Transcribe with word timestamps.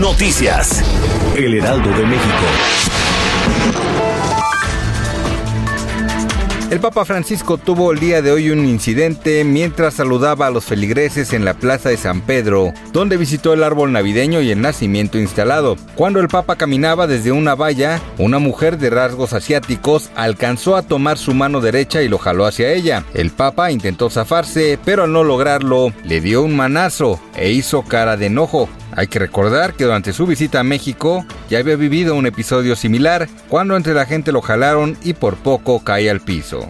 Noticias. 0.00 0.80
El 1.36 1.54
Heraldo 1.54 1.90
de 1.90 2.06
México. 2.06 2.44
El 6.70 6.78
Papa 6.78 7.04
Francisco 7.04 7.58
tuvo 7.58 7.90
el 7.90 7.98
día 7.98 8.22
de 8.22 8.30
hoy 8.30 8.50
un 8.50 8.64
incidente 8.64 9.42
mientras 9.42 9.94
saludaba 9.94 10.46
a 10.46 10.50
los 10.50 10.66
feligreses 10.66 11.32
en 11.32 11.44
la 11.44 11.54
Plaza 11.54 11.88
de 11.88 11.96
San 11.96 12.20
Pedro, 12.20 12.72
donde 12.92 13.16
visitó 13.16 13.54
el 13.54 13.64
árbol 13.64 13.90
navideño 13.90 14.40
y 14.40 14.50
el 14.50 14.60
nacimiento 14.60 15.18
instalado. 15.18 15.76
Cuando 15.96 16.20
el 16.20 16.28
Papa 16.28 16.54
caminaba 16.54 17.08
desde 17.08 17.32
una 17.32 17.56
valla, 17.56 18.00
una 18.18 18.38
mujer 18.38 18.78
de 18.78 18.90
rasgos 18.90 19.32
asiáticos 19.32 20.10
alcanzó 20.14 20.76
a 20.76 20.82
tomar 20.82 21.18
su 21.18 21.34
mano 21.34 21.60
derecha 21.60 22.02
y 22.02 22.08
lo 22.08 22.18
jaló 22.18 22.46
hacia 22.46 22.70
ella. 22.70 23.04
El 23.14 23.30
Papa 23.30 23.72
intentó 23.72 24.10
zafarse, 24.10 24.78
pero 24.84 25.04
al 25.04 25.12
no 25.12 25.24
lograrlo, 25.24 25.92
le 26.04 26.20
dio 26.20 26.42
un 26.42 26.54
manazo 26.54 27.18
e 27.34 27.50
hizo 27.50 27.82
cara 27.82 28.16
de 28.16 28.26
enojo. 28.26 28.68
Hay 28.98 29.06
que 29.06 29.20
recordar 29.20 29.74
que 29.74 29.84
durante 29.84 30.12
su 30.12 30.26
visita 30.26 30.58
a 30.58 30.64
México 30.64 31.24
ya 31.48 31.60
había 31.60 31.76
vivido 31.76 32.16
un 32.16 32.26
episodio 32.26 32.74
similar 32.74 33.28
cuando 33.48 33.76
entre 33.76 33.94
la 33.94 34.06
gente 34.06 34.32
lo 34.32 34.42
jalaron 34.42 34.96
y 35.04 35.12
por 35.12 35.36
poco 35.36 35.84
cae 35.84 36.10
al 36.10 36.18
piso. 36.18 36.68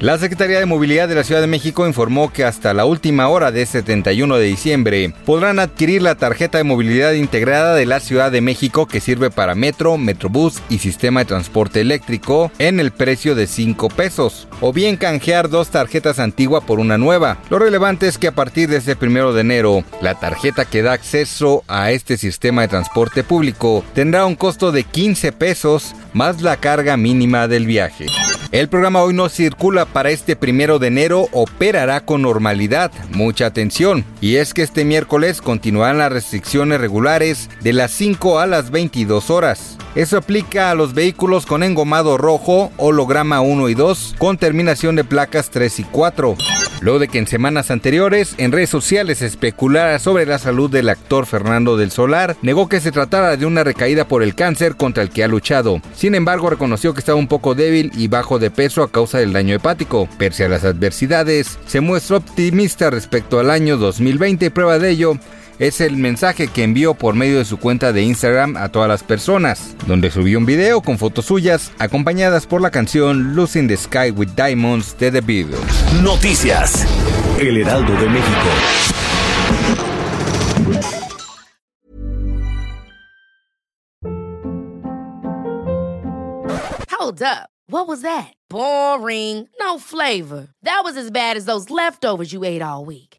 La 0.00 0.16
Secretaría 0.16 0.60
de 0.60 0.66
Movilidad 0.66 1.08
de 1.08 1.16
la 1.16 1.24
Ciudad 1.24 1.40
de 1.40 1.48
México 1.48 1.84
informó 1.84 2.32
que 2.32 2.44
hasta 2.44 2.72
la 2.72 2.84
última 2.84 3.26
hora 3.26 3.50
de 3.50 3.66
71 3.66 4.36
de 4.36 4.44
diciembre 4.44 5.12
podrán 5.26 5.58
adquirir 5.58 6.02
la 6.02 6.14
tarjeta 6.14 6.58
de 6.58 6.62
movilidad 6.62 7.14
integrada 7.14 7.74
de 7.74 7.84
la 7.84 7.98
Ciudad 7.98 8.30
de 8.30 8.40
México 8.40 8.86
que 8.86 9.00
sirve 9.00 9.28
para 9.30 9.56
metro, 9.56 9.98
metrobús 9.98 10.62
y 10.68 10.78
sistema 10.78 11.20
de 11.20 11.26
transporte 11.26 11.80
eléctrico 11.80 12.52
en 12.60 12.78
el 12.78 12.92
precio 12.92 13.34
de 13.34 13.48
5 13.48 13.88
pesos, 13.88 14.46
o 14.60 14.72
bien 14.72 14.96
canjear 14.96 15.48
dos 15.48 15.70
tarjetas 15.70 16.20
antiguas 16.20 16.62
por 16.62 16.78
una 16.78 16.96
nueva. 16.96 17.38
Lo 17.50 17.58
relevante 17.58 18.06
es 18.06 18.18
que 18.18 18.28
a 18.28 18.34
partir 18.36 18.68
de 18.68 18.76
este 18.76 18.94
primero 18.94 19.32
de 19.32 19.40
enero, 19.40 19.82
la 20.00 20.14
tarjeta 20.14 20.64
que 20.64 20.82
da 20.82 20.92
acceso 20.92 21.64
a 21.66 21.90
este 21.90 22.16
sistema 22.16 22.62
de 22.62 22.68
transporte 22.68 23.24
público 23.24 23.84
tendrá 23.94 24.26
un 24.26 24.36
costo 24.36 24.70
de 24.70 24.84
15 24.84 25.32
pesos 25.32 25.96
más 26.12 26.40
la 26.40 26.56
carga 26.56 26.96
mínima 26.96 27.48
del 27.48 27.66
viaje. 27.66 28.06
El 28.50 28.70
programa 28.70 29.02
hoy 29.02 29.12
no 29.12 29.28
circula 29.28 29.84
para 29.84 30.08
este 30.08 30.34
primero 30.34 30.78
de 30.78 30.86
enero, 30.86 31.28
operará 31.32 32.00
con 32.00 32.22
normalidad. 32.22 32.90
Mucha 33.10 33.44
atención. 33.44 34.06
Y 34.22 34.36
es 34.36 34.54
que 34.54 34.62
este 34.62 34.86
miércoles 34.86 35.42
continuarán 35.42 35.98
las 35.98 36.10
restricciones 36.10 36.80
regulares 36.80 37.50
de 37.60 37.74
las 37.74 37.90
5 37.90 38.38
a 38.38 38.46
las 38.46 38.70
22 38.70 39.28
horas. 39.28 39.76
Eso 39.94 40.16
aplica 40.16 40.70
a 40.70 40.74
los 40.74 40.94
vehículos 40.94 41.44
con 41.44 41.62
engomado 41.62 42.16
rojo, 42.16 42.72
holograma 42.78 43.42
1 43.42 43.68
y 43.68 43.74
2, 43.74 44.14
con 44.16 44.38
terminación 44.38 44.96
de 44.96 45.04
placas 45.04 45.50
3 45.50 45.80
y 45.80 45.84
4. 45.84 46.36
Luego 46.80 46.98
de 46.98 47.08
que 47.08 47.18
en 47.18 47.26
semanas 47.26 47.70
anteriores 47.70 48.34
en 48.38 48.52
redes 48.52 48.70
sociales 48.70 49.22
especulara 49.22 49.98
sobre 49.98 50.26
la 50.26 50.38
salud 50.38 50.70
del 50.70 50.88
actor 50.88 51.26
Fernando 51.26 51.76
del 51.76 51.90
Solar, 51.90 52.36
negó 52.42 52.68
que 52.68 52.80
se 52.80 52.92
tratara 52.92 53.36
de 53.36 53.46
una 53.46 53.64
recaída 53.64 54.06
por 54.06 54.22
el 54.22 54.34
cáncer 54.34 54.76
contra 54.76 55.02
el 55.02 55.10
que 55.10 55.24
ha 55.24 55.28
luchado. 55.28 55.80
Sin 55.94 56.14
embargo, 56.14 56.50
reconoció 56.50 56.94
que 56.94 57.00
estaba 57.00 57.18
un 57.18 57.28
poco 57.28 57.54
débil 57.54 57.90
y 57.96 58.08
bajo 58.08 58.38
de 58.38 58.50
peso 58.50 58.82
a 58.82 58.90
causa 58.90 59.18
del 59.18 59.32
daño 59.32 59.54
hepático. 59.54 60.08
Pese 60.18 60.44
a 60.44 60.48
las 60.48 60.64
adversidades, 60.64 61.58
se 61.66 61.80
muestra 61.80 62.18
optimista 62.18 62.90
respecto 62.90 63.40
al 63.40 63.50
año 63.50 63.76
2020 63.76 64.46
y 64.46 64.50
prueba 64.50 64.78
de 64.78 64.90
ello 64.90 65.18
es 65.58 65.80
el 65.80 65.96
mensaje 65.96 66.48
que 66.48 66.62
envió 66.62 66.94
por 66.94 67.14
medio 67.14 67.38
de 67.38 67.44
su 67.44 67.58
cuenta 67.58 67.92
de 67.92 68.02
Instagram 68.02 68.56
a 68.56 68.68
todas 68.68 68.88
las 68.88 69.02
personas, 69.02 69.74
donde 69.86 70.10
subió 70.10 70.38
un 70.38 70.46
video 70.46 70.80
con 70.80 70.98
fotos 70.98 71.26
suyas 71.26 71.72
acompañadas 71.78 72.46
por 72.46 72.60
la 72.60 72.70
canción 72.70 73.34
Losing 73.34 73.68
the 73.68 73.76
Sky 73.76 74.10
with 74.10 74.28
Diamonds 74.36 74.96
de 74.98 75.10
The 75.10 75.20
Beatles. 75.20 75.60
Noticias. 76.02 76.86
El 77.40 77.58
Heraldo 77.58 77.92
de 78.00 78.08
México. 78.08 78.48
Hold 86.90 87.22
up. 87.22 87.48
What 87.70 87.86
was 87.86 88.00
that? 88.00 88.32
Boring. 88.48 89.46
No 89.60 89.78
flavor. 89.78 90.48
That 90.62 90.80
was 90.84 90.96
as 90.96 91.10
bad 91.10 91.36
as 91.36 91.44
those 91.44 91.70
leftovers 91.70 92.32
you 92.32 92.44
ate 92.44 92.62
all 92.62 92.84
week. 92.84 93.17